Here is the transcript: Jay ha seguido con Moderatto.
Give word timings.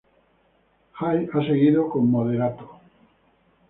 Jay 0.93 1.27
ha 1.31 1.41
seguido 1.45 1.87
con 1.87 2.09
Moderatto. 2.09 2.79